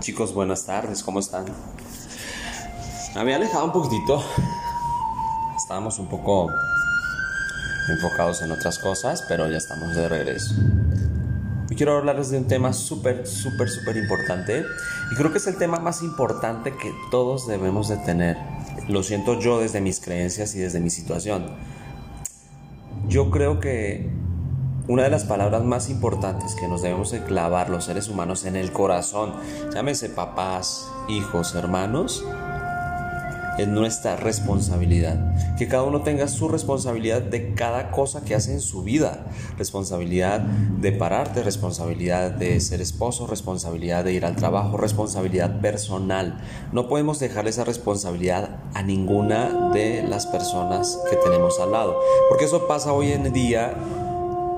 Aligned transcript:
Chicos, 0.00 0.32
buenas 0.32 0.64
tardes, 0.64 1.02
¿cómo 1.02 1.20
están? 1.20 1.44
Me 3.14 3.20
había 3.20 3.36
alejado 3.36 3.66
un 3.66 3.72
poquitito. 3.72 4.24
Estábamos 5.54 5.98
un 5.98 6.06
poco 6.06 6.48
enfocados 7.86 8.40
en 8.40 8.50
otras 8.50 8.78
cosas, 8.78 9.22
pero 9.28 9.50
ya 9.50 9.58
estamos 9.58 9.94
de 9.94 10.08
regreso. 10.08 10.54
Y 11.68 11.74
quiero 11.74 11.98
hablarles 11.98 12.30
de 12.30 12.38
un 12.38 12.46
tema 12.46 12.72
súper, 12.72 13.26
súper, 13.26 13.68
súper 13.68 13.98
importante. 13.98 14.64
Y 15.12 15.16
creo 15.16 15.32
que 15.32 15.38
es 15.38 15.46
el 15.46 15.56
tema 15.56 15.78
más 15.80 16.02
importante 16.02 16.74
que 16.78 16.90
todos 17.10 17.46
debemos 17.46 17.88
de 17.88 17.98
tener. 17.98 18.38
Lo 18.88 19.02
siento 19.02 19.38
yo 19.38 19.60
desde 19.60 19.82
mis 19.82 20.00
creencias 20.00 20.54
y 20.54 20.60
desde 20.60 20.80
mi 20.80 20.88
situación. 20.88 21.44
Yo 23.06 23.30
creo 23.30 23.60
que 23.60 24.10
una 24.90 25.04
de 25.04 25.10
las 25.10 25.22
palabras 25.22 25.62
más 25.62 25.88
importantes 25.88 26.56
que 26.56 26.66
nos 26.66 26.82
debemos 26.82 27.12
de 27.12 27.22
clavar 27.22 27.70
los 27.70 27.84
seres 27.84 28.08
humanos 28.08 28.44
en 28.44 28.56
el 28.56 28.72
corazón, 28.72 29.34
llámese 29.72 30.08
papás, 30.08 30.84
hijos, 31.08 31.54
hermanos, 31.54 32.24
es 33.56 33.68
nuestra 33.68 34.16
responsabilidad. 34.16 35.56
Que 35.56 35.68
cada 35.68 35.82
uno 35.84 36.02
tenga 36.02 36.26
su 36.26 36.48
responsabilidad 36.48 37.22
de 37.22 37.54
cada 37.54 37.90
cosa 37.90 38.24
que 38.24 38.34
hace 38.34 38.52
en 38.52 38.60
su 38.60 38.82
vida. 38.82 39.26
Responsabilidad 39.58 40.40
de 40.40 40.92
pararte, 40.92 41.42
responsabilidad 41.42 42.32
de 42.32 42.58
ser 42.60 42.80
esposo, 42.80 43.26
responsabilidad 43.26 44.04
de 44.04 44.14
ir 44.14 44.24
al 44.24 44.36
trabajo, 44.36 44.76
responsabilidad 44.76 45.60
personal. 45.60 46.40
No 46.72 46.88
podemos 46.88 47.20
dejar 47.20 47.46
esa 47.48 47.64
responsabilidad 47.64 48.60
a 48.74 48.82
ninguna 48.82 49.70
de 49.72 50.02
las 50.02 50.26
personas 50.26 50.98
que 51.10 51.16
tenemos 51.16 51.60
al 51.60 51.72
lado. 51.72 52.00
Porque 52.28 52.46
eso 52.46 52.66
pasa 52.66 52.92
hoy 52.92 53.12
en 53.12 53.32
día, 53.32 53.74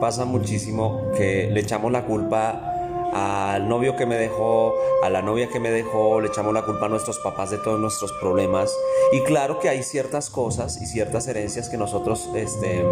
pasa 0.03 0.25
muchísimo 0.25 1.13
que 1.17 1.49
le 1.49 1.61
echamos 1.61 1.93
la 1.93 2.05
culpa 2.05 2.73
al 3.13 3.69
novio 3.69 3.95
que 3.95 4.05
me 4.05 4.17
dejó, 4.17 4.75
a 5.01 5.09
la 5.09 5.23
novia 5.23 5.49
que 5.49 5.61
me 5.61 5.71
dejó, 5.71 6.21
le 6.21 6.27
echamos 6.27 6.53
la 6.53 6.65
culpa 6.65 6.87
a 6.87 6.89
nuestros 6.89 7.21
papás 7.21 7.53
de 7.53 7.59
todos 7.59 7.79
nuestros 7.79 8.13
problemas. 8.15 8.77
Y 9.13 9.21
claro 9.21 9.61
que 9.61 9.69
hay 9.69 9.85
ciertas 9.85 10.29
cosas 10.29 10.83
y 10.83 10.87
ciertas 10.87 11.29
herencias 11.29 11.69
que 11.69 11.77
nosotros 11.77 12.29
este, 12.35 12.85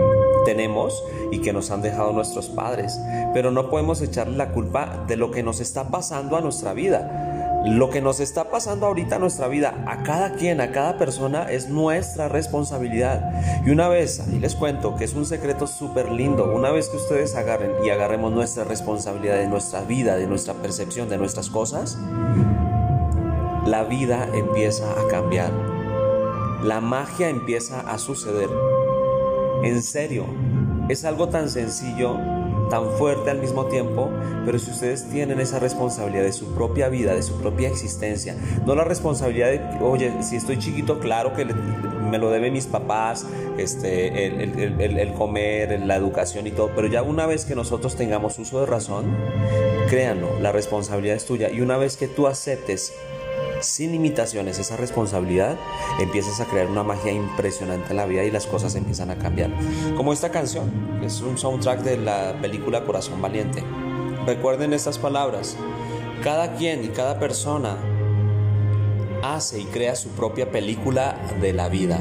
tenemos 0.44 1.02
y 1.32 1.40
que 1.40 1.52
nos 1.52 1.72
han 1.72 1.82
dejado 1.82 2.12
nuestros 2.12 2.48
padres, 2.48 3.00
pero 3.34 3.50
no 3.50 3.70
podemos 3.70 4.00
echarle 4.02 4.36
la 4.36 4.52
culpa 4.52 5.04
de 5.08 5.16
lo 5.16 5.32
que 5.32 5.42
nos 5.42 5.58
está 5.58 5.88
pasando 5.88 6.36
a 6.36 6.40
nuestra 6.40 6.74
vida. 6.74 7.39
Lo 7.64 7.90
que 7.90 8.00
nos 8.00 8.20
está 8.20 8.50
pasando 8.50 8.86
ahorita 8.86 9.16
en 9.16 9.20
nuestra 9.20 9.46
vida, 9.46 9.84
a 9.86 10.02
cada 10.02 10.32
quien, 10.32 10.62
a 10.62 10.72
cada 10.72 10.96
persona, 10.96 11.50
es 11.50 11.68
nuestra 11.68 12.28
responsabilidad. 12.28 13.30
Y 13.66 13.70
una 13.70 13.88
vez, 13.88 14.22
y 14.32 14.38
les 14.38 14.54
cuento 14.54 14.96
que 14.96 15.04
es 15.04 15.12
un 15.12 15.26
secreto 15.26 15.66
súper 15.66 16.10
lindo, 16.10 16.54
una 16.54 16.70
vez 16.70 16.88
que 16.88 16.96
ustedes 16.96 17.36
agarren 17.36 17.72
y 17.84 17.90
agarremos 17.90 18.32
nuestra 18.32 18.64
responsabilidad 18.64 19.36
de 19.36 19.46
nuestra 19.46 19.82
vida, 19.82 20.16
de 20.16 20.26
nuestra 20.26 20.54
percepción, 20.54 21.10
de 21.10 21.18
nuestras 21.18 21.50
cosas, 21.50 21.98
la 23.66 23.84
vida 23.84 24.26
empieza 24.32 24.90
a 24.98 25.06
cambiar. 25.08 25.52
La 26.62 26.80
magia 26.80 27.28
empieza 27.28 27.80
a 27.80 27.98
suceder. 27.98 28.48
En 29.62 29.82
serio, 29.82 30.24
es 30.90 31.04
algo 31.04 31.28
tan 31.28 31.48
sencillo 31.48 32.16
tan 32.70 32.88
fuerte 32.92 33.30
al 33.30 33.40
mismo 33.40 33.66
tiempo, 33.66 34.08
pero 34.46 34.58
si 34.58 34.70
ustedes 34.70 35.10
tienen 35.10 35.40
esa 35.40 35.58
responsabilidad 35.58 36.22
de 36.22 36.32
su 36.32 36.54
propia 36.54 36.88
vida, 36.88 37.14
de 37.14 37.22
su 37.22 37.34
propia 37.40 37.68
existencia, 37.68 38.36
no 38.64 38.74
la 38.74 38.84
responsabilidad 38.84 39.48
de, 39.48 39.84
oye, 39.84 40.12
si 40.22 40.36
estoy 40.36 40.56
chiquito, 40.58 41.00
claro 41.00 41.34
que 41.34 41.44
me 41.44 42.16
lo 42.16 42.30
deben 42.30 42.52
mis 42.52 42.66
papás, 42.66 43.26
este, 43.58 44.26
el, 44.26 44.80
el, 44.80 45.12
comer, 45.14 45.80
la 45.84 45.96
educación 45.96 46.46
y 46.46 46.52
todo, 46.52 46.70
pero 46.74 46.86
ya 46.86 47.02
una 47.02 47.26
vez 47.26 47.44
que 47.44 47.54
nosotros 47.54 47.96
tengamos 47.96 48.38
uso 48.38 48.60
de 48.60 48.66
razón, 48.66 49.16
créanlo, 49.90 50.38
la 50.40 50.52
responsabilidad 50.52 51.16
es 51.16 51.26
tuya. 51.26 51.50
Y 51.50 51.60
una 51.60 51.76
vez 51.76 51.96
que 51.96 52.06
tú 52.06 52.26
aceptes 52.26 52.94
sin 53.60 53.92
limitaciones 53.92 54.58
esa 54.58 54.76
responsabilidad, 54.76 55.56
empiezas 55.98 56.40
a 56.40 56.46
crear 56.46 56.68
una 56.68 56.82
magia 56.82 57.12
impresionante 57.12 57.90
en 57.90 57.96
la 57.96 58.06
vida 58.06 58.24
y 58.24 58.30
las 58.30 58.46
cosas 58.46 58.74
empiezan 58.74 59.10
a 59.10 59.16
cambiar. 59.16 59.50
Como 59.96 60.12
esta 60.12 60.30
canción, 60.30 61.00
es 61.02 61.20
un 61.20 61.38
soundtrack 61.38 61.80
de 61.80 61.96
la 61.96 62.38
película 62.40 62.84
Corazón 62.84 63.20
Valiente. 63.20 63.62
Recuerden 64.26 64.72
estas 64.72 64.98
palabras. 64.98 65.56
Cada 66.22 66.54
quien 66.54 66.84
y 66.84 66.88
cada 66.88 67.18
persona 67.18 67.78
hace 69.22 69.60
y 69.60 69.64
crea 69.64 69.96
su 69.96 70.10
propia 70.10 70.50
película 70.50 71.18
de 71.40 71.52
la 71.52 71.68
vida. 71.68 72.00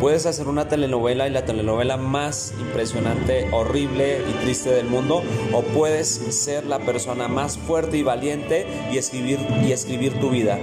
Puedes 0.00 0.26
hacer 0.26 0.46
una 0.46 0.68
telenovela 0.68 1.26
y 1.26 1.30
la 1.30 1.46
telenovela 1.46 1.96
más 1.96 2.52
impresionante, 2.60 3.48
horrible 3.50 4.20
y 4.28 4.32
triste 4.44 4.70
del 4.70 4.86
mundo, 4.86 5.22
o 5.52 5.62
puedes 5.62 6.08
ser 6.08 6.66
la 6.66 6.78
persona 6.80 7.28
más 7.28 7.56
fuerte 7.56 7.96
y 7.96 8.02
valiente 8.02 8.66
y 8.92 8.98
escribir 8.98 9.38
y 9.66 9.72
escribir 9.72 10.20
tu 10.20 10.30
vida. 10.30 10.58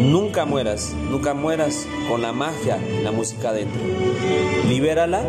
Nunca 0.00 0.46
mueras, 0.46 0.94
nunca 1.10 1.34
mueras 1.34 1.86
con 2.08 2.22
la 2.22 2.32
magia, 2.32 2.78
la 3.02 3.12
música 3.12 3.52
dentro. 3.52 3.80
Libérala, 4.68 5.22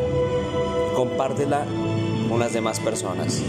compártela 0.95 1.65
con 2.29 2.39
las 2.39 2.53
demás 2.53 2.79
personas. 2.79 3.41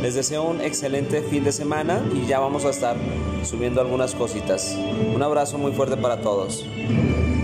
Les 0.00 0.14
deseo 0.14 0.44
un 0.44 0.60
excelente 0.60 1.22
fin 1.22 1.42
de 1.42 1.50
semana 1.50 2.00
y 2.14 2.26
ya 2.26 2.38
vamos 2.38 2.64
a 2.64 2.70
estar 2.70 2.96
subiendo 3.42 3.80
algunas 3.80 4.14
cositas. 4.14 4.76
Un 5.12 5.22
abrazo 5.22 5.58
muy 5.58 5.72
fuerte 5.72 5.96
para 5.96 6.20
todos. 6.20 6.64